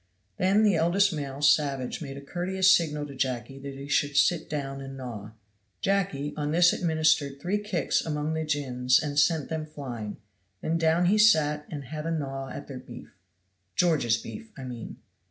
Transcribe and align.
Then 0.37 0.63
the 0.63 0.73
eldest 0.77 1.13
male 1.13 1.43
savage 1.43 2.01
made 2.01 2.17
a 2.17 2.21
courteous 2.21 2.73
signal 2.73 3.05
to 3.05 3.13
Jacky 3.13 3.59
that 3.59 3.75
he 3.75 3.87
should 3.87 4.17
sit 4.17 4.49
down 4.49 4.81
and 4.81 4.97
gnaw. 4.97 5.33
Jacky 5.79 6.33
on 6.35 6.49
this 6.49 6.73
administered 6.73 7.39
three 7.39 7.59
kicks 7.59 8.03
among 8.03 8.33
the 8.33 8.43
gins 8.43 8.99
and 8.99 9.19
sent 9.19 9.49
them 9.49 9.67
flying, 9.67 10.17
then 10.61 10.79
down 10.79 11.05
he 11.05 11.19
sat 11.19 11.67
and 11.69 11.83
had 11.83 12.07
a 12.07 12.11
gnaw 12.11 12.49
at 12.49 12.67
their 12.67 12.79
beef 12.79 13.13
George's 13.75 14.17
beef, 14.17 14.51
I 14.57 14.63
mean. 14.63 14.97